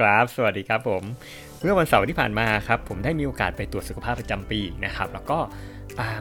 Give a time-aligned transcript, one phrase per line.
[0.00, 1.02] ครับ สวัสดีครับผม
[1.60, 5.38] เมื่อวันเสาร์ที่ผ่านมาครับ ผมได้มีโอกาสไปตรวจสุขภาพประจำปีนะครับ แล้วก็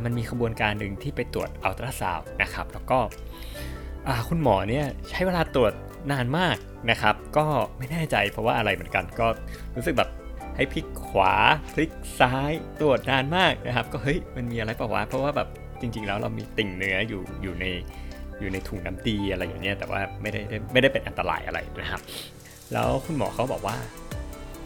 [0.03, 2.99] มันมีขบวนการหนึ่งที่ไปตรวจอัลตราซาวนะครับ แล้วก็
[4.29, 5.73] คุณหมอเนี่ยใช้เวลาตรวจ
[6.11, 6.57] นานมาก
[6.91, 7.45] นะครับ ก็
[7.77, 9.27] ไม่แน่ใจเพราะว่าอะไรเหมือนกัน ก็
[9.75, 10.09] รู้สึกแบบ
[10.55, 11.33] ให้พลิกขวา
[11.73, 15.47] พลิกซ้ายตรวจนานมากนะครับ ก็เฮ้ยมันมีอะไรเปล่าวะเพราะว่าแบบ
[15.81, 17.65] จริง ๆ แล้วเรามีติ่งเนื้ออยู่อยู่ใน
[18.39, 20.41] อยู่ในถุงน้ำดีอะไรอย่างเงี้ยแต่ว่าไม่ได้
[20.73, 22.01] ไม่ได้เป็นอันตรายอะไรนะครับ
[22.73, 23.77] แล้วคุณหมอเขาบอกว่า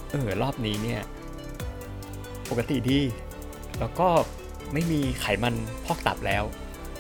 [0.09, 1.01] เออรอบนี้เนี่ย
[2.49, 2.99] ปกติดี
[3.79, 4.07] แล้วก็
[4.73, 6.43] ไม่มีไขมันพอกตับแล้ว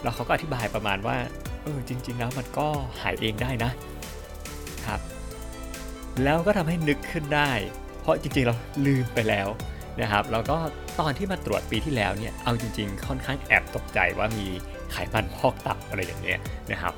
[0.01, 1.17] แล้วเขาก็อธิบายประมาณว่า
[1.63, 2.67] เออจริง ๆ แล้วมันก็
[3.01, 3.71] หายเองได้นะ
[4.85, 4.99] ครับ
[6.23, 7.51] แล้วก็ทำให้นึกขึ้นได้
[8.01, 9.47] เพราะจริงๆเราลืมไปแล้ว
[10.01, 10.57] นะครับ แล้วก็
[10.99, 14.47] ตอนที่มาตรวจปีที่แล้วเนี่ย เอาจริง ๆ ค่อนข้างแอบตกใจว่ามี
[14.91, 16.39] ไขมันพอกตับอะไรอย่างเงี้ย
[16.71, 16.93] นะครับ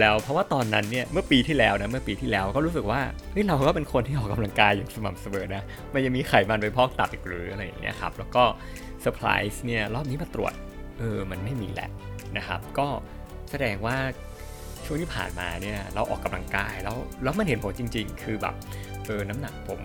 [0.00, 3.00] แล้วเพราะว่าตอนนั้นเนี่ยเมื่อปีที่แล้วนะเมื่อปีที่แล้วก็รู้สึกว่า
[3.32, 5.62] เฮ้ยเราก็เป็นคนที่ออกกำลังกายอย่างสม่ำเสมอนะ
[5.94, 8.44] มันยังมีไขมันไปพอกตับอีกหรืออะไรอย่างเงี้ยครับแล้วก็
[9.00, 10.54] เซอร์ไพรส์เนี่ยรอบนี้มาตรวจ
[10.98, 11.90] เออมันไม่มีแหละ
[12.36, 12.88] นะครับก็
[13.50, 13.96] แสดงว่า
[14.84, 18.54] ช่วงที่ผ่านมาเนี่ยเราออกกำลังกายแล้วแล้วมันเห็นผลจริง ๆ คือแบบ
[19.06, 19.80] เออน้ำหนักผม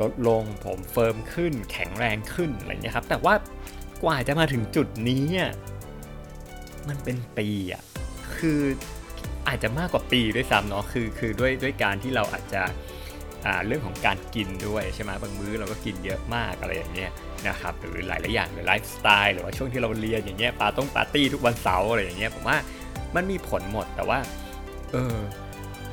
[0.00, 3.34] ลดลงผม firm ขึ้น แข็งแรงขึ้นอะไรเงี้ยครับแต่ว่า
[4.04, 5.24] กว่าจะมาถึงจุดนี้
[6.88, 7.82] มันเป็นปีอะ
[8.36, 8.60] คือ
[9.48, 12.62] อาจจะมากกว่าปีด้วยซ้ำเนาะคือคือด้วยด้วยการที่เราอาจจะ
[13.66, 17.10] เรื่องของการกินด้วยใช่ไหมบางมื้อเราก็กินเยอะมากอะไรอย่างเงี้ย
[17.48, 22.56] นะครับหรือหลายหลายอย่างหรือไลฟ์สไตล์หรือว่าช่วงที่เราเรียนอย่างเงี้ยปาต้องปาร์ตี้ทุกวันเสาร์อะไรอย่างเงี้ยผมว่า
[23.14, 24.18] มันมีผลหมดแต่ว่า
[24.92, 25.16] เออ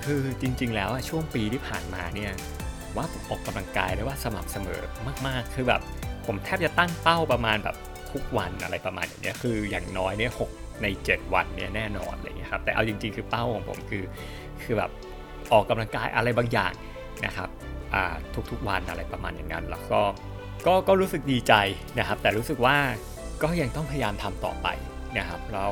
[0.06, 2.32] คือจริง ๆ แล้วช่วงปีที่ผ่านมาเนี่ย
[2.96, 4.82] ว่าผมออกกำลังกายได้ว่าสม่ำเสมอ
[5.28, 5.82] มากๆ คือแบบ
[6.26, 7.76] ผมแทบจะตั้งเป้าประมาณแบบ
[8.12, 14.04] ทุกวันอะไรประมาณอย่างเงี้ยคืออย่างน้อยเนี่ยหก ใน 7 วันเนี่ยแน่นอนอะไรเงี้ยครับแต่เอาจริงๆ คือเป้าของผมคือ
[14.64, 14.92] คือแบบ
[15.52, 16.74] ออกกำลังกายอะไรบางอย่าง
[17.26, 17.50] นะครับ
[18.52, 20.02] ทุกๆวันอะไรประมาณอย่างนั้นแล้วก็
[20.68, 21.54] ก็ก็รู้สึกดีใจ
[22.00, 22.78] นะครับ แต่รู้สึกว่า
[23.44, 24.68] ก็ยังต้องพยายามทำต่อไป
[25.18, 25.72] นะครับแล้ว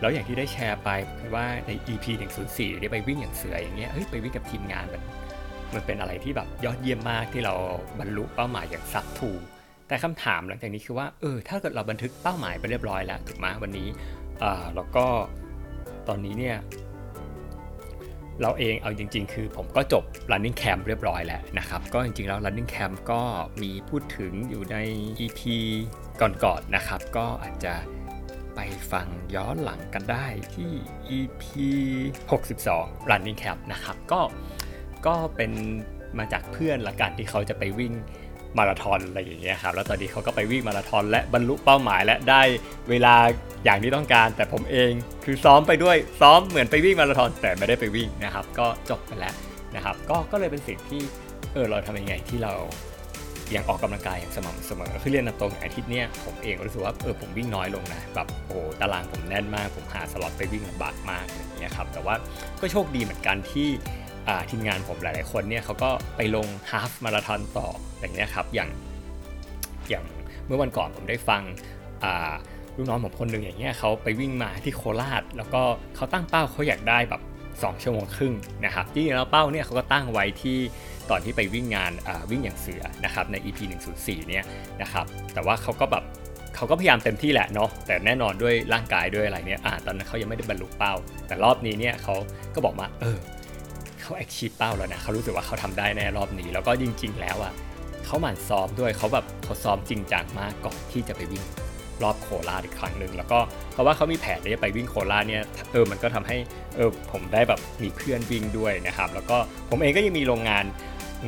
[0.00, 2.04] แล้วอย่างที่ได้แชร์ไปคือว่าใน EP
[2.42, 5.02] 104ได้ไปวิ่งอย่างเสืออย่างเงี้ยเฮ้ยไปวิ่งกับทีมงานมัน
[5.74, 7.54] มันเป็นอะไรที่แบบยอดเยี่ยมมากที่เรา
[7.98, 9.30] บรรลุเป้าหมายอย่างสักทู
[9.88, 13.88] แต่คำถามหลังจากนี้คือว่าเออถ้าเกิดเราบันทึกเป้าหมายไปเรียบร้อยแล้วถูกไหมวันนี้
[14.42, 15.06] อ่าแล้วก็
[16.08, 16.56] ตอนนี้เนี่ย
[18.42, 23.20] เราเองเอาจริง ๆ คือผมก็จบ running camp เรียบร้อยแล้วนะครับ ก็จริง ๆ แล้ว running camp ก็
[23.62, 24.76] มีพูดถึงอยู่ใน
[25.24, 25.40] EP
[26.20, 27.74] ก่อนๆนนะครับ ก็อาจจะ
[28.54, 28.60] ไป
[28.92, 30.72] ฟังย้อนหลังกันได้ที่
[31.18, 31.42] EP
[32.30, 34.20] 62 running camp นะครับ ก็
[35.06, 35.52] ก็เป็น
[36.18, 37.92] มาจากเพื่อนละกันที่เขาจะไปวิ่ง
[38.58, 42.42] มาราธอนอะไรอย่างเงี้ยครับแล้วตอนนี้เขาก็ไปวิ่งมาราธอนและบรรลุเป้าหมายและได้
[42.90, 43.14] เวลา
[43.64, 44.90] อย่างที่ต้องการ แต่ผมเอง
[45.24, 49.34] คือซ้อมไปด้วยซ้อมเหมือนไปวิ่งมาราธอนแต่ไม่ได้ไปวิ่งนะครับ ก็จบไปแล้ว
[49.76, 51.02] นะครับ ก็ก็เลยเป็นสิ่งที่
[51.52, 52.52] เออเราทำยังไงที่เรา
[53.56, 62.14] ยังออกกำลังกายอย่างสม่ำเสมอ คือเรียนตรงอาทิตย์เนี้ยผมเองรู้สึกว่าเออผมวิ่งน้อยลงนะแบบโอ้ตารางผมแน่นมาก ผมหาสล็อตไปวิ่งลำบากมากอย่างเงี้ยครับแต่ว่า
[62.60, 63.68] ก็โชคดีเหมือนกันที่
[64.50, 67.68] ทีมงานผมหลาย ๆ คนเนี่ยเขาก็ไปลงฮาฟมาราธอนต่อ
[68.00, 68.70] อย่างเงี้ยครับอย่าง
[69.90, 70.04] อย่าง
[70.46, 71.42] เมื่อวันก่อนผมได้ฟัง
[72.76, 75.62] ลูกน้องผมคนหนึ่งอย่างเงี้ยเขาไปวิ่งมาที่โคราช แล้วก็
[75.96, 77.22] เขาตั้งเป้าเขาอยากได้แบบ
[77.52, 78.34] 2 ชั่วโมงครึ่ง
[78.64, 80.58] นะครับที่แล้วเป้าเนี่ยเขาก็ตั้งไว้ที่
[81.10, 81.92] ตอนที่ไปวิ่งงาน
[82.30, 83.58] วิ่งอย่างเสือนะครับใน EP
[83.94, 84.44] 104 เนี่ย
[84.82, 85.04] นะครับ
[85.34, 86.04] แต่ว่าเขาก็แบบ
[86.56, 90.94] เขาก็พยายามเต็มที่แหละเนาะแต่แน่นอนด้วยร่างกายด้วยอะไรเนี่ยอตอนนั้นเขายังไม่ได้บรรลุเป้า
[91.26, 92.14] แต่รอบนี้เนี่ยเขา
[92.54, 93.18] ก็บอกมาเออ
[94.06, 97.52] เขาแอคชีพเป้าแล้วนะเขารู้สึกว่าเขาทำได้แน่รอบนี้ แล้วก็จริง ๆ แล้วอะ
[98.06, 101.44] เขาหมั่นซ้อมด้วยเขาแบบเขาซ้อมจริงจังมากก่อนที่จะไปวิ่ง
[102.02, 103.38] รอบโคราชอีกครั้งหนึ่งแล้วก็
[103.72, 106.36] เพราะว่าเขามีแผนที่จะไปวิ่งโคราชเนี่ยเออมันก็ทำให้
[106.76, 109.36] เออผมได้แบบมีเพื่อนวิ่งด้วยนะครับ แล้วก็
[109.70, 110.64] ผมเองก็ยังมีโรงงาน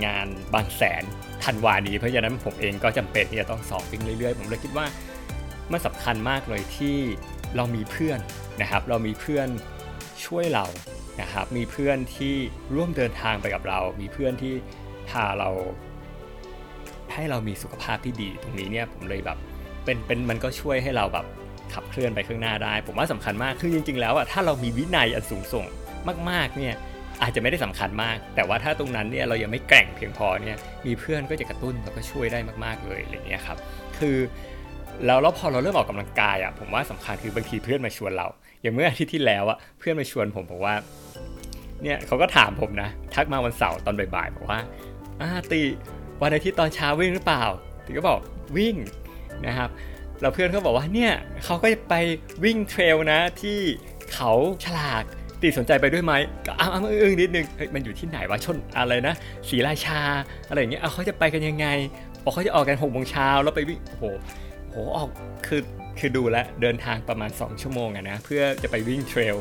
[0.06, 1.02] งานบางแสน
[1.44, 4.86] ธันวานี้เพราะฉะนั้นผมเองก็จำเป็นที่จะต้องซ้อมวิ่งเรื่อยๆ ผมเลยคิดว่า
[5.72, 6.96] มันสำคัญมากเลยที่
[7.56, 8.18] เรามีเพื่อน
[8.62, 9.48] นะครับ เรามีเพื่อน
[10.24, 10.64] ช่วยเรา
[11.20, 12.34] นะครับมีเพื่อนที่
[12.74, 14.54] ร่วมเดินทางไปกับเรา มีเพื่อนที่
[15.10, 15.50] พาเรา
[17.14, 19.38] ให้เรามีสุขภาพที่ดีตรงนี้เนี่ยผมเลยแบบ
[19.84, 21.26] เป็นเป็นมันก็ช่วยให้เราแบบ
[21.74, 25.66] ขับเคลื่อนไปข้างหน้าได้ ผมว่าสำคัญมากคือจริง ๆ แล้วอะถ้าเรามีวินัยอันสูงส่ง
[26.30, 26.74] มาก ๆเนี่ย
[27.22, 30.56] อาจจะไม่ได้สำคัญมาก แต่ว่าถ้าตรงนั้นเนี่ยเรายังไม่แกร่งเพียงพอเนี่ย
[30.86, 33.58] มีเพื่อนก็จะกระตุ้นแล้วก็ช่วยได้มากๆเลยอะไรเงี้ยครับ
[33.98, 34.16] คือ
[35.06, 38.26] แล้วแล้วพอเราเริ่มออกกำลังกายอะผมว่าสำคัญคือบางทีเพื่อนมาชวนเรา
[38.62, 40.74] อย่างเมื่ออาทิตย์ที่แล้วอะเพื่อนมาชวนผมบอกว่า
[41.82, 44.60] เนี่ยเขาก็ถามผมนะ ทักมาวันเสาร์ตอนบ่ายๆบอกว่า
[45.20, 45.60] อ่าตี
[46.22, 47.44] วันอาทิตย์ตอนเช้าวิ่งหรือเปล่า
[47.84, 48.20] ตีก็บอก
[48.56, 48.76] วิ่ง
[49.46, 49.70] นะครับ
[50.20, 51.12] เราเพื่อนเขาบอกว่าเนี่ย
[51.44, 51.94] เขาก็จะไป
[52.44, 53.58] วิ่งเทรลนะที่
[54.14, 54.32] เขา
[54.64, 55.04] ฉลาก
[55.42, 56.12] ตีสนใจไปด้วยไหม
[56.46, 56.70] ก็อ้าว
[57.02, 59.14] อึ้งนิดนึงเฮ้ยมันอยู่ที่ไหนวะชนอะไรนะ
[59.48, 60.00] ศรีราชา
[60.48, 61.66] อะไรอย่างเงี้ยเอาเขาจะไปกันยังไง
[62.24, 64.04] บอกเขาจะออกกันหกโมงเช้าแล้วไปวิ่งโอ้โห
[64.96, 65.10] ออก
[65.46, 65.62] คือ
[65.98, 69.36] คือดูแลเดินทางประมาณ 2 ชั่วโมงอะนะ เพื่อจะไปวิ่งเทรล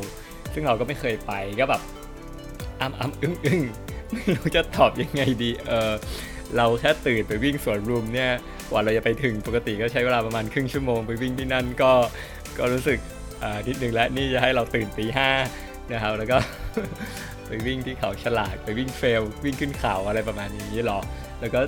[0.54, 1.82] ซึ่งเราก็ไม่เคยไปก็แบบ
[2.82, 3.62] อ้ำอ้ำอึ้งอึ้ง
[4.12, 5.94] ไม่รู้จะตอบยังไงดีเออ
[6.58, 8.32] เราแค่ตื่นไปวิ่งสวนรุมเนี่ย
[8.70, 11.92] กว่าเราจะไปถึงปกติก็ใช้เวลาประมาณครึ่งชั่วโมงไปวิ่งที่นั่นก็
[12.58, 13.00] ก็รู้สึก
[13.44, 15.30] อ่านิดนึงแล้วนี่จะให้เราตื่นตีห้า
[15.94, 16.38] นะครับแล้วก็
[17.48, 21.00] ไปวิ่งที่เขาฉลากไปวิ่งเฟลวิ่งขึ้นเขาอะไรประมาณนี้หรอ
[21.42, 21.60] แล้วก็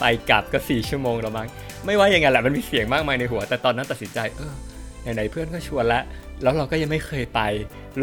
[0.00, 1.48] ไปกลับก็4ชั่วโมงแล้วมั้ง
[1.86, 4.54] ไม่ว่ายังไงแหละมันมีเสียงมากมายในหัว แต่ตอนนั้นตัดสินใจเออ
[5.02, 6.02] ไหนๆเพื่อนก็ชวนล้ว
[6.42, 7.40] แล้วเราก็ยังไม่เคยไป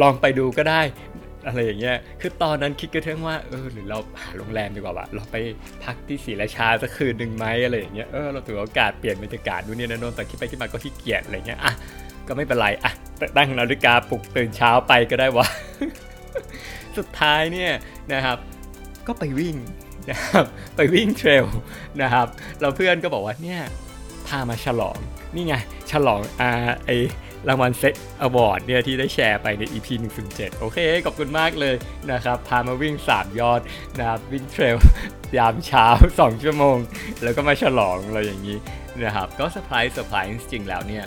[0.01, 0.81] ลองไปดูก็ได้
[1.47, 5.35] อะไรอย่างเงี้ย คือตอนนั้นคิดกระทั่งว่า เออ หรือเราหาโรงแรมดีกว่าวะ เราไป
[5.83, 11.73] พักที่ศรีราชาสักคืนหนึ่งไหมอะไรอย่างเงี้ย เออ เราถือโอกาสเปลี่ยนบรรยากาศดูเนี่ยนะนนแต่คิดไปคิดมาก็ขี้เกียจอะไรเงี้ย อะ
[12.27, 12.91] ก็ไม่เป็นไร อะ
[13.37, 15.47] ตั้งนาฬิกาปลุกตื่นเช้าไปก็ได้วะ
[16.97, 17.71] สุดท้ายเนี่ย
[18.13, 18.37] นะครับ
[19.07, 19.55] ก็ไปวิ่ง
[20.09, 20.45] นะครับ
[20.75, 21.45] ไปวิ่ง trail
[22.01, 22.27] นะครับ
[22.61, 23.61] เราเพื่อนก็บอกว่าเนี่ย
[24.27, 24.97] พามาฉลอง
[25.35, 25.55] นี่ไง
[25.91, 26.51] ฉลองอา
[26.85, 26.91] ไอ
[27.49, 29.87] รางวัล SET Award เนี่ยที่ได้แชร์ไปใน EP
[30.25, 31.75] 107 โอเค ขอบคุณมากเลย
[32.11, 33.61] นะครับ พามาวิ่ง 3 ยอด
[33.97, 34.77] นะครับ วิ่ง trail
[35.37, 35.85] ยามเช้า
[36.17, 36.77] 2 ชั่วโมง
[37.23, 38.57] แล้วก็มาฉลองอะไรอย่างนี้
[39.03, 41.05] นะครับ ก็ surprise surprise จริงแล้วเนี่ย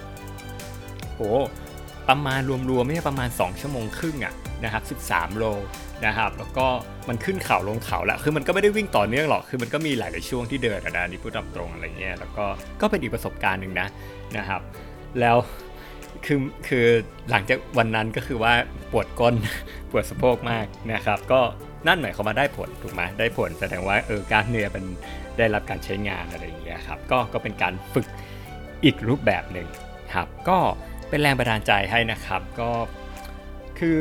[1.16, 1.30] โอ้
[2.08, 5.44] ประมาณรวมๆไม่ใช่ประมาณ 2 ชั่วโมงครึ่งอะนะครับ 13 โล
[6.06, 6.66] นะครับแล้วก็
[7.08, 12.44] มันขึ้นเขาลงเขาแหละคือมันก็ไม่ได้วิ่งต่อเนื่องหรอกคือมันก็มีหลาย ๆ ช่วงที่เดินนะนี่พูดตามตรงอะไรเงี้ยแล้วก็
[12.80, 13.88] ก็เป็นอีกประสบการณ์หนึ่งนะ
[14.36, 14.60] นะครับ
[15.20, 15.36] แล้ว
[16.26, 16.38] คือ
[16.68, 16.86] คือ
[17.30, 18.52] หลังจากวันนั้นก็คือว่า
[18.92, 19.34] ปวดก้น
[19.90, 21.40] ปวดสะโพกมากนะครับ ก็
[21.86, 24.84] นั่นหมายความว่าได้ผลถูกไหมได้ผลแสดงว่าเออการเนื้อมัน
[25.38, 28.06] ได้รับการใช้งานอะไรอย่างเงี้ยครับก็ก็เป็นการฝึก
[28.84, 29.68] อีกรูปแบบหนึ่ง
[30.14, 30.58] ครับ ก็
[31.08, 32.70] เป็นแรงบันดาลใจให้นะครับ ก็
[33.78, 34.00] คือ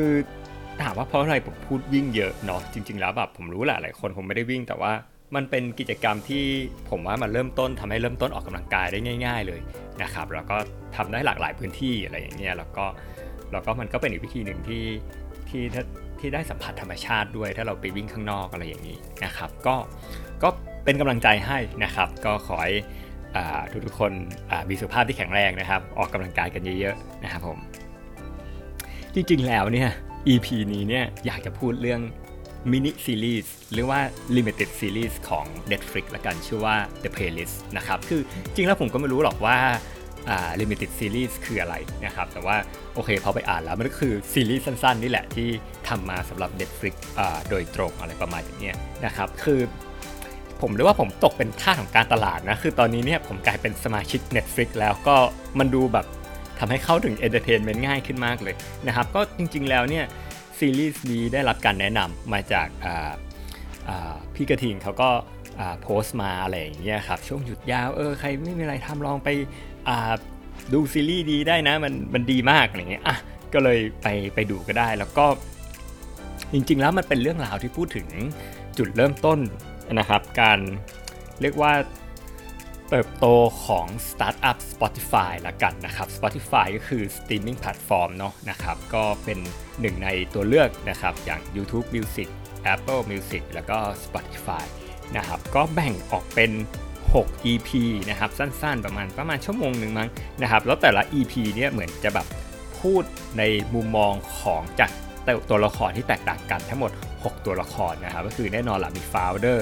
[0.82, 4.92] ถามว่าเพราะอะไรผมพูดวิ่งเยอะเนาะจริง ๆ แล้วแบบผมรู้แหละหลายคนผมไม่ได้วิ่ง แต่ว่า
[5.34, 6.44] มันเป็นกิจกรรมที่
[6.90, 9.60] ผมว่ามันเริ่มต้นทำให้เริ่มต้นออกกำลังกายได้ง่าย ๆ เลย
[10.02, 10.56] นะครับแล้วก็
[10.96, 12.84] ทำได้หลากหลายพื้นที่อะไรอย่างเงี้ยแล้วก็
[13.52, 14.84] แล้วก็มันก็เป็นอีกวิธีหนึ่งที่
[15.48, 15.62] ที่
[16.20, 19.76] ที่ได้สัมผัสธรรมชาติด้วย ถ้าเราไปวิ่งข้างนอกอะไรอย่างนี้นะครับ ก็
[20.42, 20.48] ก็
[20.84, 22.74] เป็นกำลังใจให้นะครับ ก็ขอให้
[23.72, 24.12] ทุกทุกคน
[24.68, 27.58] มีสุขภาพที่แข็งแรงนะครับ ออกกำลังกายกันเยอะๆนะครับผม
[29.14, 29.90] จริงๆแล้วเนี่ย
[30.28, 32.00] EP นี้เนี่ยอยากจะพูดเรื่อง
[32.70, 34.00] มินิซีรีส์หรือว่า
[34.36, 38.20] Limited Series ของ Netflix ละกันชื่อว่า The Playlist นะครับ คือ
[38.54, 39.56] จริงแล้วผมก็ไม่รู้หรอกว่า
[40.60, 41.74] Limited Series คืออะไร
[42.04, 42.56] นะครับ แต่ว่า
[42.94, 45.48] โอเคพอไปอ่านแล้วมันก็คือซีรีส์สั้นๆ นี่แหละที่
[45.88, 46.94] ทำมาสำหรับ Netflix
[47.50, 48.72] โดยตรงอะไรประมาณอย่างนี้
[49.06, 49.60] นะครับ คือ
[50.60, 55.16] ผมเรียกว่าผมตกเป็นทาสของการตลาดนะ คือตอนนี้เนี่ยผมกลายเป็นสมาชิก Netflix แล้วก็
[55.58, 58.54] มันดูแบบทำให้เข้าถึง entertainment ง่ายขึ้นมากเลย
[58.86, 60.04] นะครับก็จริงๆแล้วเนี่ย
[60.58, 62.68] ซีรีส์นี้ได้รับการแนะนำมาจาก
[64.34, 65.10] พี่กระทิงเขาก็
[65.82, 69.28] โพสต์มาอะไรอย่างเงี้ยครับช่วงหยุดยาวเออใครไม่มีอะไรทำลองไป
[70.72, 73.16] ดูซีรีส์ดีได้นะมันมันดีมากอะไรเงี้ยอะ
[73.52, 75.26] ก็เลยไปไปดูก็ได้แล้วก็
[76.52, 78.08] จริงๆแล้วมันเป็นเรื่องราวที่พูดถึง
[78.78, 79.38] จุดเริ่มต้น
[79.98, 80.58] นะครับ การ
[81.42, 81.72] เรียกว่า
[82.96, 83.28] เติบโต
[83.66, 89.38] ของสตาร์ทอัพ Spotify ละกันนะครับ Spotify ก็คือสตรีมมิ่งแพลตฟอร์มเนาะนะครับก็เป็น
[89.80, 92.28] หนึ่งในตัวเลือกนะครับอย่าง YouTube Music
[92.72, 94.64] Apple Music แล้วก็ Spotify
[95.16, 96.50] นะครับก็แบ่งออกเป็น
[97.02, 97.70] 6 EP
[98.10, 100.08] นะครับสั้นๆ ประมาณประมาณชั่วโมงหนึ่งมั้ง
[100.42, 102.26] นะครับแล้วแต่ละ EP เนี่ยเหมือนจะแบบ
[102.80, 103.02] พูด
[103.38, 103.42] ใน
[103.74, 104.90] มุมมองของจาก
[105.50, 109.60] ตัวละครที่แตกต่างกันทั้งหมด 6 ตัวละครนะครับก็คือแน่นอนละมี founder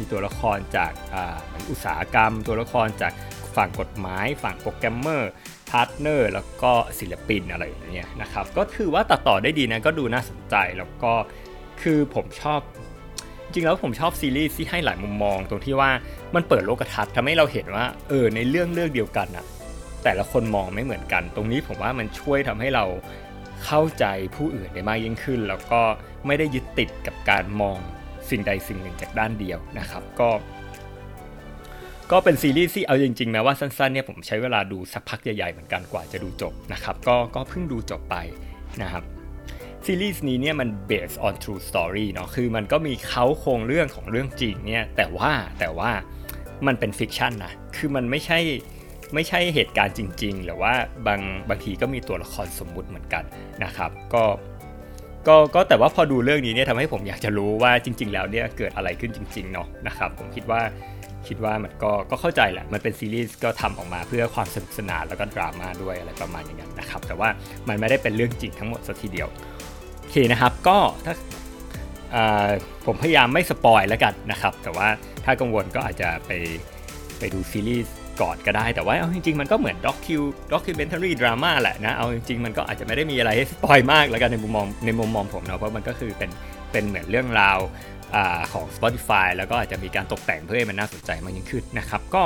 [0.00, 0.92] มีตัวละครจาก
[1.70, 3.12] อุตสาหกรรม ตัวละครจาก
[3.56, 5.30] ฝั่งกฎหมาย ฝั่งโปรแกรมเมอร์
[5.70, 11.12] พาร์ทเนอร์แล้วก็ศิลปินอะไรอย่างเงี้ยนะครับ ก็คือว่าตัดต่อได้ดีนะก็ดูน่าสนใจแล้วก็
[11.82, 12.60] คือผมชอบ
[13.52, 15.90] จริงแล้วผมชอบซีรีส์ที่ให้หลายมุมมอง ตรงที่ว่า
[16.34, 19.44] มันเปิดโลกทัศน์ทำให้เราเห็นว่าเออในเรื่องเรื่องเดียวกันอะ
[20.04, 22.84] แต่ละคนมองไม่เหมือนกัน ตรงนี้ผมว่ามันช่วยทำให้เรา
[23.64, 24.04] เข้าใจ
[24.36, 25.80] ผู้อื่นได้มากยิ่งขึ้น แล้วก็
[26.26, 27.80] ไม่ได้ยึดติดกับการมอง
[28.30, 30.30] สิ่งใดสิ่งหนึ่งจากด้านเดียวนะครับ ก็
[32.12, 38.16] ก็เป็นซีรีส์ที่เอาจริงๆแม้ว่าสั้นๆเนี่ยผมใช้เวลาดูสักพักใหญ่ๆเหมือนกันกว่าจะดูจบนะครับ ก็ก็เพิ่งดูจบไป
[38.82, 39.04] นะครับ
[39.86, 45.90] ซีรีส์นี้เนี่ยมัน based on true story เนาะคือมันก็มีเขาโครงเรื่องของเรื่องจริงเนี่ยแต่ว่าแต่ว่า
[46.66, 48.38] มันเป็นฟิกชันนะคือมันไม่ใช่
[49.14, 50.72] ไม่ใช่เหตุการณ์จริง ๆ หรือว่า
[51.06, 53.24] บางบางทีก็มีตัวละครสมมุติเหมือนกัน
[53.64, 54.24] นะครับ ก็
[55.28, 60.60] ก็ก็แต่ว่าพอดูเรื่องนี้เนี่ยทำให้ผมอยากจะรู้ว่าจริง ๆ แล้วเนี่ยเกิดอะไรขึ้นจริงๆเนาะนะครับผมคิดว่า
[61.28, 67.28] คิดว่ามันก็ก็เข้าใจแหละ มันเป็นซีรีส์ก็ทำออกมาเพื่อความสนุกสนานแล้วก็ดราม่าด้วยอะไรประมาณอย่างนั้นนะครับ แต่ว่า
[67.68, 69.28] มันไม่ได้เป็นเรื่องจริงทั้งหมดสัทีเดียว
[70.00, 71.14] โอเคนะครับก็ถ้า
[72.86, 74.88] ผมพยายามไม่สปอยแล้วกันนะครับ แต่ว่า
[75.24, 76.30] ถ้ากังวลก็อาจจะไป
[77.18, 86.30] ไปดูซีรีส์ ก่อนก็ได้ แต่ว่าเอาจริงๆ มันก็เหมือน docu documentary drama แหละนะ เอาจริงๆ มันก็อาจจะไม่ได้มีอะไรให้สปอยมากแล้วกันในมุมมองในมุมมองผมเนาะ เพราะมันก็คือเป็น
[86.72, 87.58] เป็นเหมือนเรื่องราว
[88.52, 92.22] ของ Spotify แล้วก็อาจจะมีการตกแต่งเพื่อให้มันน่าสนใจมากยิ่งขึ้นนะครับ ก็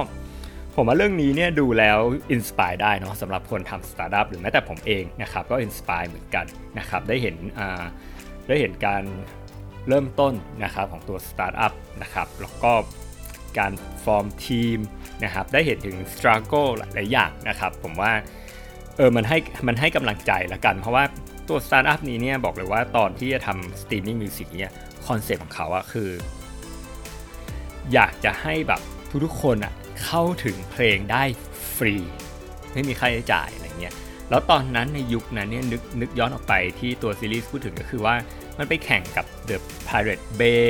[0.76, 1.98] ผมว่าเรื่องนี้เนี่ยดูแล้ว
[2.32, 6.46] inspire ได้เนาะสำหรับคนทำสตาร์ทอัพหรือแม้แต่ผมเองนะครับก็ inspire เหมือนกัน
[6.78, 7.36] นะครับได้เห็น
[8.48, 9.02] ได้เห็นการ
[9.88, 10.34] เริ่มต้น
[10.64, 11.72] นะครับของตัวสตาร์ทอัพ
[12.02, 12.72] นะครับแล้วก็
[13.58, 13.72] การ
[14.04, 14.78] ฟอร์มทีม
[15.24, 18.12] นะครับได้เห็นถึง struggle หลายอย่างนะครับ ผมว่า
[18.96, 21.04] เออมันให้มันให้กำลังใจละกัน เพราะว่า
[21.48, 24.72] ตัวสตาร์ทอัพนี้เนี่ยบอกเลยว่าตอนที่จะทำ streaming music เนี่ย
[25.06, 26.10] คอนเซ็ปต์ของเขาอะคือ
[27.92, 28.80] อยากจะให้แบบ
[29.24, 29.72] ทุกๆคนอะ
[30.04, 31.22] เข้าถึงเพลงได้
[31.76, 31.96] ฟรี
[32.72, 33.94] ไม่มีค่าใช้จ่ายอะไรเงี้ย
[34.30, 38.14] แล้วตอนนั้นในยุคนั้นเนี่ยนึกนึกย้อนออกไปที่ตัวซีรีส์พูดถึงก็คือว่า
[38.58, 39.56] มันไปแข่งกับ The
[39.88, 40.68] Pirate Bay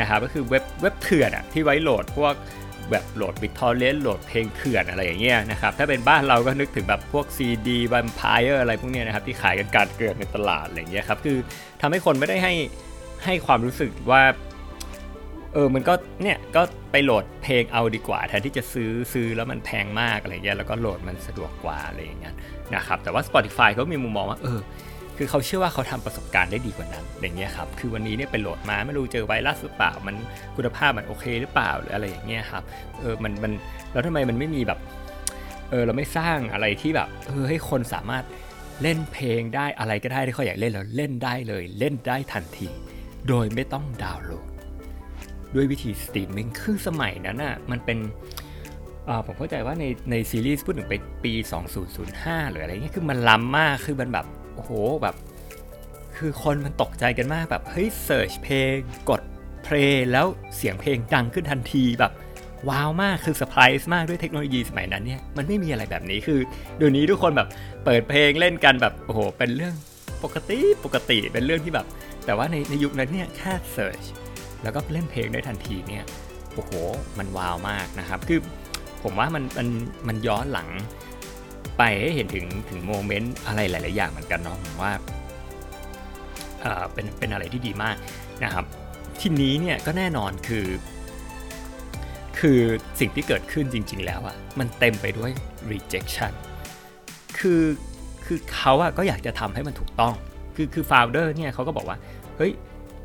[0.00, 2.34] นะครับก็คือเว็บเว็บเถื่อนอะที่ไว้โหลดพวก
[2.90, 11.38] แบบโหลดบิททอเรนโหลดเพลงเถื่อนอะไรอย่างเงี้ยนะครับถ้าเป็นบ้านเราก็นึกถึงแบบพวก CD บัมพายอะไรพวกเนี้ยนะครับที่ขายกันการเกลือนในตลาดอะไรเงี้ยครับคือ
[11.80, 12.54] ทำให้คนไม่ได้ให้
[13.24, 14.22] ให้ความรู้สึกว่า
[15.54, 22.34] เออมันก็เนี่ยก็ไปโหลดเพลงเอาดีกว่าแทนที่จะซื้อซื้อแล้วมันแพงมากอะไรเงี้ยแล้วก็โหลดมันสะดวกกว่าอะไรอย่างเงี้ย
[22.74, 24.60] นะครับแต่ว่า Spotify เขามีมุมมองว่าเออ
[25.20, 30.16] คือเขาเชื่อว่าเขาทำประสบการณ์ได้ดีกว่านั้นอย่างเงี้ยครับคือวันนี้เนี่ยไปโหลดมาไม่รู้เจอไวรัสหรือเปล่ามัน
[30.56, 32.62] คุณภาพมันโอเคหรือเปล่าหรืออะไรอย่างเงี้ยครับ
[33.00, 33.52] เออมันมัน
[33.92, 34.78] แล้วทำไมมันไม่มีแบบ
[35.70, 38.24] เออเราไม่สร้างอะไรที่แบบเออให้คนสามารถ
[38.82, 42.68] เล่นเพลงได้อะไรก็ได้ที่เขาอยากเล่นแล้วเล่นได้เลย เล่นได้ทันที
[43.28, 44.46] โดยไม่ต้องดาวน์โหลด
[45.54, 47.98] ด้วยวิธีสตรีมมิ่งคือสมัยนั้นอะมันเป็น
[49.26, 50.94] ผมเข้าใจว่าในในซีรีส์พูดถึงไป
[51.24, 51.32] ปี
[51.92, 54.26] 2005 หรืออะไรเงี้ยคือมันล้ำมากคือมันแบบ
[54.58, 54.72] โอ้โห
[55.02, 55.16] แบบ
[56.16, 58.74] คือคนมันตกใจกันมากแบบเฮ้ย search เพลง
[59.10, 59.20] กด
[59.64, 62.12] เพลงแล้วเสียงเพลงดังขึ้นทันทีแบบ
[62.68, 66.40] ว้าวมากคือเซอร์ไพรส์มากด้วยเทคโนโลยีสมัยนั้นเนี่ยมันไม่มีอะไรแบบนี้คือ
[66.76, 67.48] เดี๋ยวนี้ทุกคนแบบ
[67.84, 69.74] เปิดเพลงเล่นกันแบบโอ้โหเป็นเรื่อง
[70.24, 71.86] ปกติปกติเป็นเรื่องที่แบบ
[72.26, 74.02] แต่ว่าในในยุคนั้นเนี่ยแค่เสิร์ช
[74.62, 76.04] แล้วก็เล่นเพลงได้ทันทีเนี่ย
[76.54, 76.72] โอ้โห
[77.18, 78.40] มันว้าวมากนะครับ คือ
[79.02, 79.68] ผมว่ามันมัน
[80.08, 80.68] มันย้อนหลัง
[81.78, 84.92] ไปให้เห็นถึงถึงโมเมนต์อะไรหลาย ๆ อย่างเหมือนกันเนาะผมว่า
[86.92, 87.96] เป็นเป็นอะไรที่ดีมาก
[88.44, 88.64] นะครับ
[89.20, 90.66] ทีนี้เนี่ยก็แน่นอนคือ
[92.38, 92.60] คือ
[93.00, 95.30] สิ่งที่เกิดขึ้นจริง ๆ แล้วอะมันเต็มไปด้วย
[95.70, 96.32] rejection
[97.38, 97.62] คือ
[98.26, 100.14] คือเขาอะก็อยากจะทำให้มันถูกต้อง
[100.56, 101.96] คือคือ founder เนี่ยเขาก็บอกว่า
[102.36, 102.52] เฮ้ย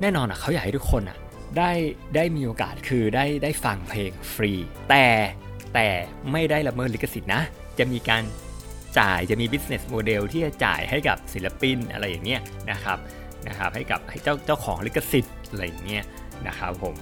[0.02, 1.18] แน่นอนอะเขาอยากให้ทุกคนอะ
[1.58, 1.72] ได้
[2.16, 4.52] ได้มีโอกาสคือได้ได้ฟังเพลงฟรี
[4.90, 5.06] แต่
[5.74, 5.88] แต่
[6.32, 7.42] ไม่ได้ละเมิดลิขสิทธิ์นะ
[7.80, 8.24] จะมีการ
[9.00, 12.98] จ่ายจะมี business model ที่จะจ่ายให้กับศิลปินอะไรอย่างเงี้ยนะครับ
[13.48, 16.04] นะครับให้กับให้เจ้าเจ้าของลิขสิทธิ์อะไรอย่างเงี้ย
[16.48, 16.96] นะครับผม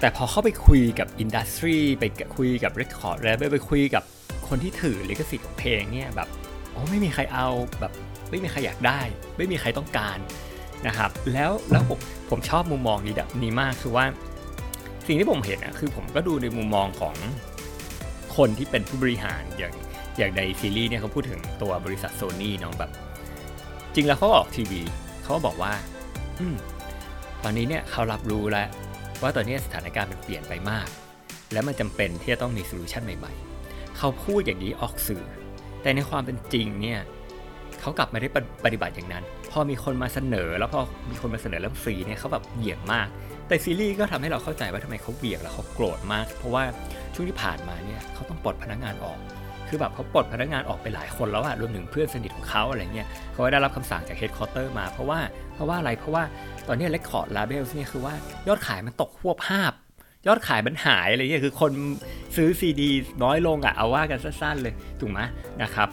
[0.00, 2.04] แต่พอเข้าไปคุยกับอินดัสทรีไป
[2.36, 4.02] คุยกับเรคคอร์ดแล้วไปคุยกับ
[4.48, 6.28] คนที่ถือลิขสิทธิ์ของเพลงเนี่ยแบบ
[6.70, 7.48] โอ้ไม่มีใครเอา
[7.80, 7.92] แบบ
[8.30, 9.00] ไม่มีใครอยากได้
[9.36, 10.18] ไม่มีใครต้องการ
[10.86, 11.98] นะครับแล้วแล้วผม
[12.30, 14.04] ผมชอบมุมมองนี้แบบนี้มากคือว่า
[15.06, 17.14] สิ่งที่ผมเห็นอะคือผมก็ดูในมุมมองของ
[18.36, 19.74] คนที่เป็นผู้บริหารอย่าง
[20.18, 22.90] อย่างในซีรีส์เนี่ยเขาพูดถึงตัวบริษัทโซนี่น้องแบบ
[23.94, 24.80] จริงแล้วเขาออกทีวี
[25.22, 25.72] เขาบอกว่า
[26.40, 26.56] อืม
[27.44, 28.66] ตอนนี้เนี่ยเขารับรู้แล้ว
[29.22, 30.88] ว่าตอนนี้สถานการณ์มันเปลี่ยนไปมาก
[31.52, 35.24] และมันจำเป็นที่จะต้องมี solution ใหม่ๆ เขาพูดอย่างนี้ออกสื่อ
[35.82, 37.00] แต่ในความเป็นจริงเนี่ย
[37.80, 38.28] เขากลับไม่ได้
[38.64, 40.80] ปฏิบัติอย่างนั้น พอมีคนมาเสนอ แล้วพอ
[41.10, 43.08] มีคนมาเสนอเรื่องฟรีเนี่ยเขาแบบเหวี่ยงมาก
[43.48, 46.62] แต่ซีรีส์ก็ทำให้เราเข้าใจว่าทำไมเขาเหวี่ยงแล้วเขาโกรธมาก เพราะว่า
[47.14, 49.18] ช่วงที่ผ่านมาเนี่ยเขาต้องปลดพนักงานออก
[49.74, 55.18] คือแบบเขาปลดพนักงานออกไปหลายคนแล้วอะรวมถึงเพื่อนสนิทของเขาอะไรเงี้ยเขาได้รับคำสั่งจาก headquarter มาเพราะว่า
[55.54, 56.24] เพราะว่าอะไรเพราะว่า
[56.68, 58.14] ตอนนี้ record label เนี่ยคือว่า
[58.48, 59.72] ยอดขายมันตกฮวบฮาบ
[60.26, 61.72] ยอดขายมันหายอะไรเงี้ยคือคน
[62.36, 62.90] ซื้อซีดี
[63.22, 65.20] น้อยลงอะเอาว่ากันสั้นๆเลยถูกไหม
[65.62, 65.88] นะครับ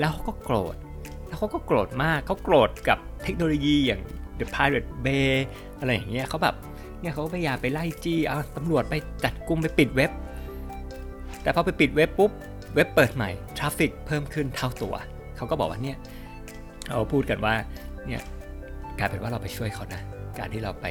[0.00, 0.76] แล้วเขาก็โกรธ
[1.26, 4.00] แล้วเขาก็โกรธมากเขาโกรธกับเทคโนโลยีอย่าง
[4.38, 5.32] The Pirate Bay
[5.78, 6.54] อะไรอย่างเงี้ยเขาแบบ
[7.00, 8.94] เนี่ยเขาพยายามไปไล่จี้เอาตำรวจไป
[9.24, 10.10] จับกุมไปปิดเว็บ
[11.42, 12.30] แต่พอไปปิดเว็บปุ๊บ
[12.74, 14.94] เว็บเปิดใหม่ traffic เพิ่มขึ้นเท่าตัว
[15.36, 15.96] เขาก็บอกว่าเนี่ย
[16.88, 17.54] เราพูดกันว่า
[18.06, 18.22] เนี่ย
[18.98, 20.02] กลายเป็นว่าเราไปช่วยเขานะ
[20.38, 20.86] การที่เราไป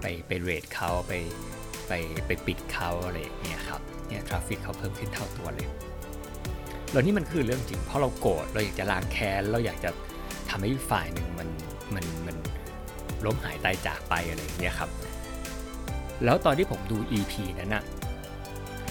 [0.00, 1.12] ไปไปเรทเขาไป
[1.88, 1.92] ไป
[2.26, 5.68] ไปปิดเขาอะไรอย่างเงี้ยครับเนี่ยทราฟฟิกเขาเพิ่มขึ้นเท่าตัวเลย
[6.92, 9.90] แล้วนี่มันคือเรื่องจริง เพราะเราโกรธเราอยากจะล้างแค้นเราอยากจะ
[10.50, 11.48] ทำให้ฝ่ายหนึ่งมัน
[11.94, 12.36] มันมัน
[13.24, 14.90] ล้มหายตายจากไปอะไรอย่างเงี้ยครับ
[16.24, 17.82] แล้วตอนที่ผมดู EP นั้นนะ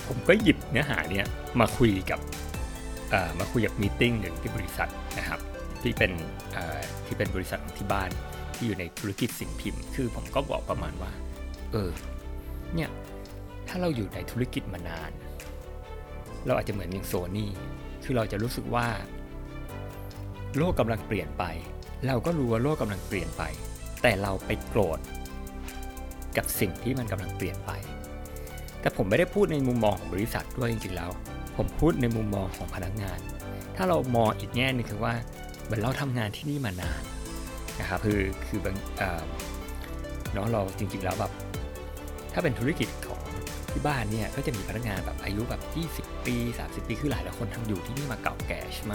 [0.08, 1.26] ผมก็หยิบเนื้อหาเนี้ย
[1.60, 2.20] มาคุยกับ
[3.40, 5.40] มาคุยกับมีติ้งหนึ่งที่บริษัทนะครับ
[5.82, 6.12] ที่เป็น
[7.06, 8.10] ที่เป็นบริษัทของที่บ้าน
[8.56, 11.12] ที่อยู่ในธุรกิจสิ่งพิมพ์ คือผมก็บอกประมาณว่า
[11.72, 11.92] เออ
[12.74, 12.90] เนี่ย
[13.68, 15.12] ถ้าเราอยู่ในธุรกิจมานาน
[16.46, 17.50] เราอาจจะเหมือนอย่างโซนี่
[18.04, 18.88] คือเราจะรู้สึกว่า
[20.58, 21.44] โลกกำลังเปลี่ยนไป
[22.08, 23.44] เราก็รู้ว่าโลกกำลังเปลี่ยนไป
[24.02, 25.00] แต่เราไปโกรธ
[26.38, 27.72] กับสิ่งที่มันกำลังเปลี่ยนไป
[28.88, 31.12] แต่ผมไม่ได้พูดในมุมมองของบริษัทด้วยจริงๆแล้ว
[31.58, 33.20] ผมพูดในมุมมองของพนักงาน
[33.76, 35.14] ถ้าเรามองอีกแง่นึงคือว่า
[35.64, 37.04] เหมือนเราทำงานที่นี่มานาน
[37.80, 38.76] นะครับคือคือบาง
[40.34, 41.32] เนาะเราจริงๆแล้วแบบ
[42.34, 43.22] ถ้าเป็นธุรกิจของ
[43.72, 45.62] ที่บ้านเนี่ยก็จะมีพนักงานแบบอายุแบบ
[46.10, 48.94] 20 ปี 30 ปีคือหลายหลายคนทำอยู่ที่นี่มาเก่าแก่ใช่ไหม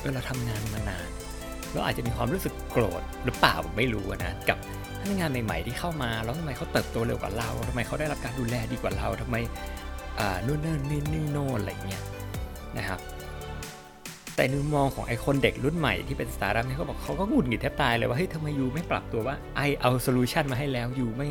[0.00, 1.08] เออเราทำงานมานาน
[1.72, 4.58] เราอาจจะมีความรู้สึกโกรธหรือเปล่าไม่รู้นะกับ
[5.00, 9.36] พนักงานใหม่ๆที่เข้ามาแล้วทำไมเขาเติบโตเร็วกว่าเราทำไมเขาได้รับการดูแลดีกว่าเราทำไม
[10.46, 12.02] นู่นนี่นี่นี่โน่นอะไรเงี้ย
[12.78, 13.00] นะครับ
[14.36, 21.28] แต่ในมุมมองของไอคนเด็กรุ่นใหม่ที่เป็นสตาร์ทอัพเนี่ยเขาบอกเขาก็หงุดหงิดแทบตายเลยว่าเฮ้ยทำไม you ไม่ปรับตัวว่า I เอา solution มาให้แล้ว you ไม่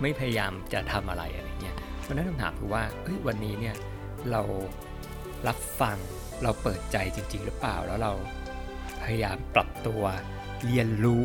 [0.00, 3.74] ไม่พยายามจะทำอะไรอะไรเงี้ยเพราะนั้นคำถามคือว่าเฮ้ยวันนี้เนี่ย
[4.30, 4.42] เรา
[5.46, 5.96] รับฟัง
[6.42, 8.12] เราเปิดใจจริง ๆ หรือเปล่าแล้วเรา
[9.02, 10.02] พยายามปรับตัว
[10.64, 11.24] เรียนรู้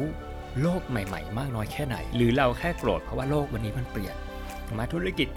[0.62, 4.16] โลกใหม่ ๆ มากน้อยแค่ไหน หรือเราแค่โกรธเพราะว่าโลกวันนี้มันเปลี่ยน
[4.80, 5.28] มาธุรกิจ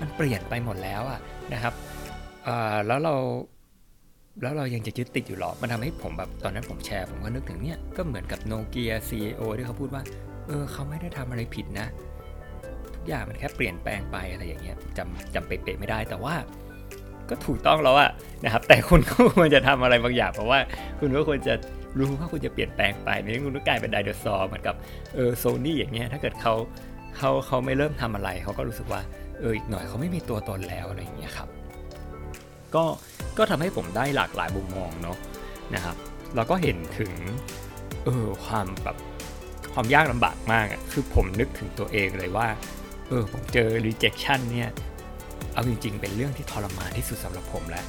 [0.00, 1.20] มันเปลี่ยนไปหมดแล้วอะ
[1.52, 1.74] นะครับ
[2.86, 3.14] แล้วเรา
[4.42, 10.02] แล้วเรายังจะยึดติดอยู่หรอ มันทำให้ผมแบบตอนนั้นผมแชร์ ผมก็นึกถึงเนี่ย ก็เหมือนกับโนเกียซีอที่เขาพูดว่า
[10.46, 11.86] เออเขาไม่ได้ทำอะไรผิดนะ
[12.94, 16.34] ทุกอย่างมันแค่เปลี่ยนแปลงไปอะไรอย่างเงี้ยจำจำเป๊ะไม่ได้แต่ว่า
[17.30, 18.10] ก็ถูกต้องแล้วอะ
[18.44, 20.58] นะครับ แต่คุณก็ควรจะทำอะไรบางอย่างเพราะว่า
[21.00, 21.54] คุณก็ควรจะ
[21.98, 24.74] รู้ว่าคุณจะเปลี่ยนแปลงไปไม่งั้นคุณก็กลายเป็นไดโนเสาร์เหมือนกับ
[25.14, 26.54] เออโซนี่อย่างเงี้ยถ้าเกิดเขา
[27.16, 29.00] เขาเขาไม่เริ่มทำอะไรเขาก็รู้สึกว่า
[29.40, 31.48] เอออีกหน่อยเขาไม่มีตัวตนแล้วอะไรอย่างเงี้ยครับ
[32.74, 32.84] ก็
[33.38, 35.16] ก็ทำให้ผมได้หลากหลายมุมมองเนาะ
[35.74, 35.96] นะครับ
[36.36, 37.12] เราก็เห็นถึง
[38.04, 38.96] เออความแบบ
[39.72, 42.48] ความยากลำบากมากอะ่ะคือผมนึกถึงตัวเองเลยว่า
[43.08, 44.70] เออผมเจอ rejection เนี่ย
[45.54, 47.84] เอาจริงๆ เป็นเรื่องที่ทรมานที่สุดสำหรับผมแล้ว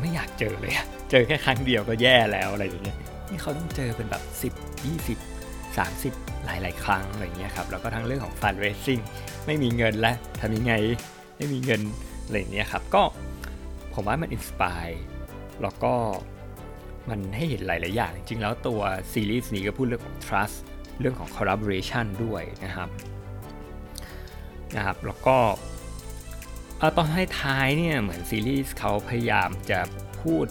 [0.00, 0.74] ไม่อยากเจอเลย
[1.14, 2.98] เจอแค่ครั้งเดียวก็แย่แล้วอะไรอย่างเงี้ย
[3.30, 9.02] นี่เขาต้องเจอเป็นแบบ 10 20 30 หลาย ๆ ครั้งอะไรเงี้ยครับแล้วก็ทั้งเรื่องของ fundraising
[9.46, 10.74] ไม่มีเงินแล้วทำยังไง
[11.36, 11.80] ไม่มีเงิน
[12.24, 13.02] อะไรเงี้ยครับก็
[13.94, 14.86] ผมว่ามัน inspire
[15.62, 15.94] แล้วก็
[17.08, 18.80] มันให้เห็นหลาย ๆ อย่าง จริง ๆ แล้วตัว
[19.12, 20.56] ซีรีส์นี้ก็พูดเรื่องของ trust
[21.00, 22.88] เรื่องของ collaboration ด้วยนะครับ
[24.76, 25.36] นะครับแล้วก็
[26.96, 27.06] ตอน
[27.40, 29.80] ท้ายเนี่ยเหมือนซีรีส์เขาพยายามจะ
[30.22, 30.46] พูด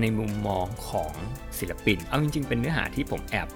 [0.00, 1.12] ในมุมมองของ
[1.58, 3.48] ศิลปิน เอาจริงๆ เป็นเนื้อหาที่ผมแอบ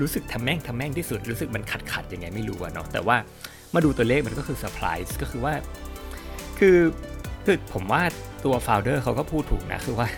[0.00, 3.16] รู้สึกทำแม่งทำแม่งที่สุด รู้สึกมันขัดขัดยังไงไม่รู้อะเนาะ แต่ว่า
[3.74, 5.54] มาดูตัวเลขมันก็คือเซอร์ไพรส์ก็คือว่า
[6.58, 6.78] คือ
[7.44, 8.02] คือผมว่า
[8.44, 10.08] ตัวโฟลเดอร์เขาก็พูดถูกนะคือว่า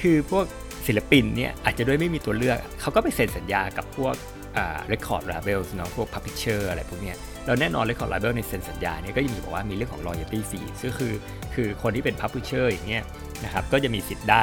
[0.00, 0.44] คือพวก
[0.86, 4.14] ศิลปินเนี่ยอาจจะด้วยไม่มีตัวเลือก เขาก็ไปเซ็นสัญญากับพวก
[4.56, 11.12] อ่า record label เนาะพวก publisher อะไรพวกเนี้ยแล้วแน่นอน record label ในเซ็นสัญญาเนี่ยก็จะมีบอกว่ามีเรื่องของ royalty fee ซึ่งคือ
[11.54, 13.04] คือคนที่เป็น publisher อย่างเงี้ย
[13.44, 14.42] นะครับก็จะมีสิทธิ์ได้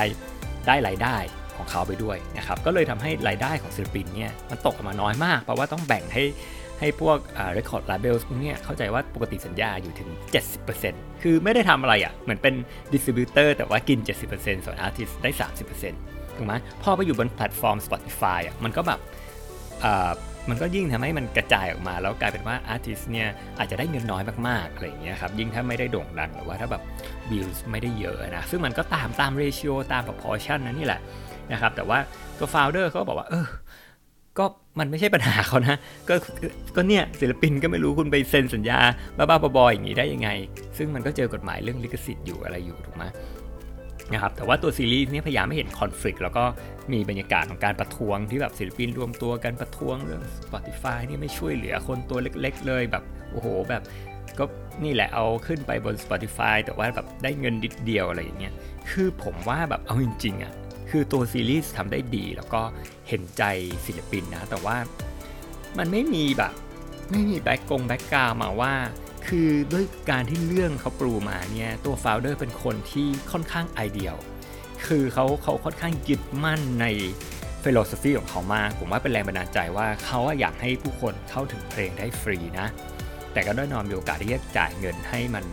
[0.68, 1.18] ได้รายได้
[1.58, 6.24] ของเขาไปด้วยนะครับก็เลยทำให้รายได้ของศิลปินเนี่ยมันตกออกมาน้อยมาก เพราะว่าต้องแบ่งให้
[6.80, 10.10] ให้พวกอ่า record label พวกนี้เข้าใจว่าปกติสัญญาอยู่ถึง
[10.68, 12.56] 70%คือไม่ได้ทำอะไรอะ่ะ เหมือนเป็น
[12.94, 14.00] distributor แต่ว่ากิน
[14.32, 15.30] 70%ส่วน artist ได้
[15.80, 19.00] 30%ถูกไหมพอไปอยู่บนแพลตฟอร์ม Spotify อะมันก็แบบ
[20.50, 23.28] มันก็ยิ่งทำให้มันกระจายออกมา แล้วกลายเป็นว่า artist เนี่ย
[23.60, 26.82] อาจจะได้เงินน้อยมากๆอะไรอย่างเงี้ยครับยิ่งถ้าไม่ได้โด่งดังหรือว่าถ้าแบบ
[27.32, 31.02] วิวไม่ได้เยอะนะ ซึ่งมันก็ตามตาม ratio ตาม proportion นะนี่แหละ
[31.52, 32.00] นะครับ แต่ว่า
[32.38, 33.46] ตัว founder เขาบอกว่า เออ
[34.40, 34.46] ก็
[34.80, 35.76] มันไม่ใช่ปัญหาเขานะ
[36.10, 36.16] ก็
[36.76, 38.80] ก็เนี่ยศิลปินก็ไม่รู้คุณไปเซ็นสัญญา
[39.18, 40.30] บ้าๆบอๆอย่างนี้ได้ยังไง
[40.78, 43.04] ซึ่งมันก็เจอกฎหมายเรื่องลิขสิทธิ์อยู่อะไรอยู่ถูกไหม
[44.14, 46.44] นะครับแต่ว่าตัวซีรีส์นี้พยายามไม่เห็นคอน FLICT แล้วก็
[46.92, 53.84] มีบรรยากาศของการประท้วงที่แบบศิลปินรวมตัวกันประท้วงเรื่อง Spotify นี่ไม่ช่วยเหลือคนตัวเล็ก ๆ เลยแบบโอ้โหแบบ
[54.40, 54.46] ก็
[54.84, 58.54] นี่แหละเอาขึ้นไปบน Spotify แต่ว่าแบบได้เงินดิดเดียวอะไรอย่างเงี้ย
[58.90, 60.54] คือผมว่าแบบเอาจริงๆอะ
[60.90, 62.62] คือตัวซีรีส์ทำได้ดีแล้วก็
[63.10, 63.44] เห็นใจ
[63.86, 64.78] ศิลปินนะ แต่ว่า
[65.78, 66.54] มันไม่มีแบบ
[67.12, 68.74] ไม่มีแบ็กกง background มาว่า
[69.28, 74.16] คือด้วยการที่เรื่องเขาปูมาเนี่ยตัว founder เป็นคนที่ค่อนข้าง ideal
[74.88, 76.86] คือเขาเขาค่อนข้างยึดมั่นใน
[77.64, 82.68] philosophy ของเขามากผมว่าเป็นแรงบันดาลใจว่าเขาอยากให้ผู้คนเข้าถึงเพลงได้ฟรีนะ
[83.34, 85.46] แต่ก็แน่นอนมีโอกาสที่จะจ่ายเงินให้มัน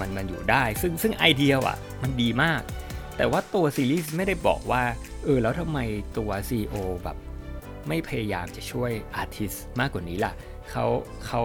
[0.00, 2.60] มันมันอยู่ได้ ซึ่งซึ่งไอเดียอะมันดีมาก
[3.16, 4.82] แต่ว่าตัวซีรีส์ไม่ได้บอกว่า
[5.24, 5.78] เออแล้วทำไม
[6.18, 7.16] ตัว CEO แบบ
[7.88, 10.32] ไม่พยายามจะช่วยอาร์ติสมากกว่านี้ล่ะ
[10.70, 10.86] เขา
[11.26, 11.42] เขา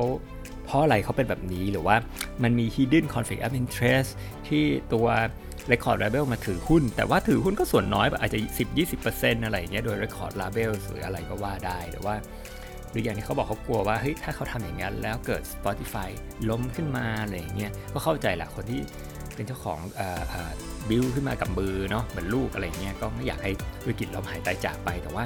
[0.71, 1.95] เพราะอะไรเขาเป็นแบบนี้หรือว่า
[2.43, 4.09] มันมี hidden conflict of interest
[4.47, 5.07] ที่ตัว
[5.71, 8.39] Record Label มาถือหุ้น แต่ว่าถือหุ้นก็ส่วนน้อยอาจจะ
[8.91, 12.15] 10-20%อะไรเงี้ยโดย Record Label หรืออะไรก็ว่าได้หรือว่า
[12.91, 16.09] หรืออย่างที่เขาบอกเขากลัวว่าเฮ้ยถ้าเขาทำอย่างนั้นแล้วเกิด Spotify
[16.49, 18.81] ล้มขึ้นมาอะไรอย่างเงี้ยก็เข้าใจแหละคนที่
[19.35, 19.79] เป็นเจ้าของ
[20.89, 23.51] บิลขึ้นมากับมือเนาะเหมือนลูกอะไรเงี้ยก็ไม่อยากให้
[23.87, 25.23] วิกฤตล้มหายตายจากไปแต่ว่า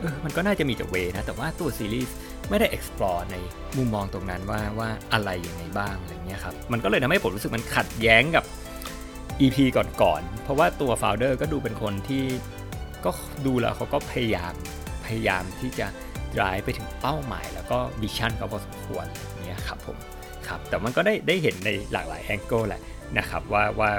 [0.00, 2.16] เออมันก็น่าจะมีแต่เวนะ แต่ว่าตัวซีรีส์
[2.50, 3.36] ไม่ได้ explore ใน
[3.76, 8.44] มุมมองตรงนั้นว่าว่าอะไรยังไงบ้างอะไรเงี้ยครับมันก็เลยทำให้ผมรู้สึกมันขัดแย้งกับ
[9.40, 12.24] EP ก่อนๆเพราะว่าตัว founder ก็ดูเป็นคนที่
[13.04, 13.10] ก็
[13.46, 14.54] ดูแล้วเขาก็พยายาม
[15.04, 15.86] พยายามที่จะ
[16.36, 19.06] drive ไปถึงเป้าหมาย แล้วก็วิชั่นเขาพอสมควร
[19.46, 19.96] เนี่ยครับผม
[20.48, 22.80] ครับแต่มันก็ได้ได้เห็นในหลากหลายแองเกิลแหละ
[23.18, 23.90] นะครับว่าว่า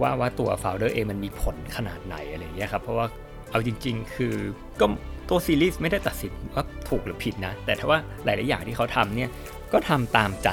[0.00, 3.06] ว่าว่าตัว founder เองมันมีผลขนาดไหนอะไรเงี้ยครับเพราะว่า
[3.52, 4.34] เอาจริง ๆ คือ
[4.80, 4.86] ก็
[5.28, 9.30] ตัวซีรีส์ไม่ได้ตัดสินว่าถูกหรือผิดนะ แต่ถ้าว่าหลาย ๆ อย่างที่เขาทำเนี่ย
[9.72, 10.50] ก็ทำตามใจ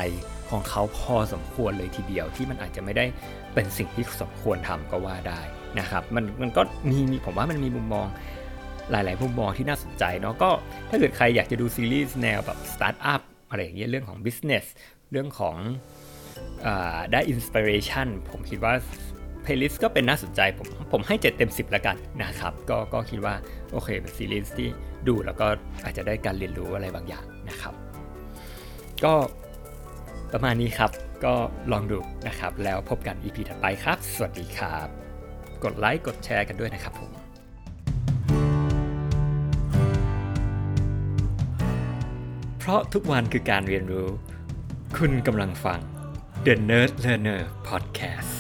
[0.50, 3.06] ของเขาพอสมควรเลยทีเดียวที่มันอาจจะไม่ได้
[3.54, 5.42] เป็นสิ่งที่สมควรทำก็ว่าได้
[5.80, 8.08] นะครับ มันมันก็มีมีผมว่ามันมีมุมมอง
[8.92, 10.50] หลาย ๆ มุมมองที่น่าสนใจเนาะก็
[10.90, 14.66] ถ้าเกิดใครอยากจะดูซีรีส์แนวแบบสตาร์ทอัพอะไรอย่างเงี้ยเรื่องของ business
[15.12, 15.56] เรื่องของเอ
[16.66, 16.68] อ
[17.12, 18.74] ได้ inspiration ผมคิดว่า
[19.52, 23.36] The Playlist ก็เป็นน่าสนใจผมผมให้ 7 เต็ม 10 แล้วกันนะครับ ก็ก็คิดว่า
[23.72, 24.70] โอเคเป็นซีรีส์ที่
[25.08, 25.48] ดูแล้วก็
[25.84, 27.74] อาจจะได้การเรียนรู้อะไรบางอย่างนะครับ
[29.04, 29.14] ก็
[30.34, 30.92] ประมาณนี้ครับ
[31.26, 31.34] ก็
[31.72, 34.88] ลองดูนะครับ แล้วพบกัน EP ถัดไปครับ สวัสดีครับ
[35.64, 37.12] กดไลค์กดแชร์กันด้วยนะครับผม
[42.58, 44.08] เพราะทุกวันคือการเรียนรู้
[44.98, 45.80] คุณกำลังฟัง
[46.46, 48.39] The Nerd Learner Podcast